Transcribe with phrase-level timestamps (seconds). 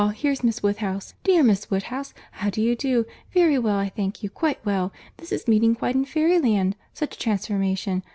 [0.15, 4.91] here's Miss Woodhouse.—Dear Miss Woodhouse, how do you do?—Very well I thank you, quite well.
[5.17, 8.01] This is meeting quite in fairy land!—Such a transformation!